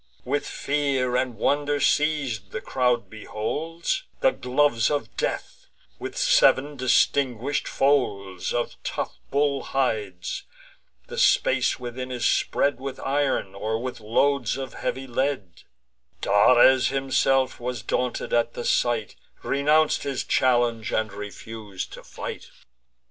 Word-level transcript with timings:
With 0.25 0.47
fear 0.47 1.15
and 1.15 1.37
wonder 1.37 1.79
seiz'd, 1.79 2.49
the 2.49 2.59
crowd 2.59 3.07
beholds 3.07 4.01
The 4.21 4.31
gloves 4.31 4.89
of 4.89 5.15
death, 5.15 5.67
with 5.99 6.17
sev'n 6.17 6.75
distinguish'd 6.75 7.67
folds 7.67 8.51
Of 8.51 8.81
tough 8.81 9.19
bull 9.29 9.61
hides; 9.61 10.41
the 11.05 11.19
space 11.19 11.79
within 11.79 12.11
is 12.11 12.27
spread 12.27 12.79
With 12.79 12.99
iron, 13.01 13.53
or 13.53 13.77
with 13.79 13.99
loads 13.99 14.57
of 14.57 14.73
heavy 14.73 15.05
lead: 15.05 15.61
Dares 16.19 16.87
himself 16.87 17.59
was 17.59 17.83
daunted 17.83 18.33
at 18.33 18.55
the 18.55 18.65
sight, 18.65 19.15
Renounc'd 19.43 20.01
his 20.01 20.23
challenge, 20.23 20.91
and 20.91 21.11
refus'd 21.13 21.93
to 21.93 22.01
fight. 22.03 22.49